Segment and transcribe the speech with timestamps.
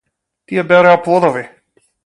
[0.51, 1.47] Тие береа плодови.